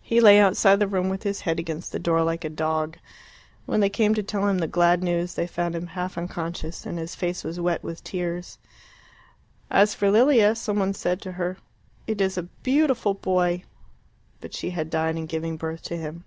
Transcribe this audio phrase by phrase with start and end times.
[0.00, 2.96] He lay outside the room with his head against the door like a dog.
[3.66, 6.98] When they came to tell him the glad news they found him half unconscious, and
[6.98, 8.56] his face was wet with tears.
[9.70, 11.58] As for Lilia, some one said to her,
[12.06, 13.64] "It is a beautiful boy!"
[14.40, 16.24] But she had died in giving birth to him.